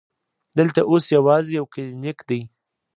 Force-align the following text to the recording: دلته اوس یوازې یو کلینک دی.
دلته 0.57 0.79
اوس 0.89 1.03
یوازې 1.17 1.51
یو 1.59 1.65
کلینک 1.73 2.19
دی. 2.29 2.41